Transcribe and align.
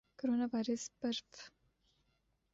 corona 0.19 0.45
virus 0.51 0.83
پر 0.99 1.15
ف 1.29 1.31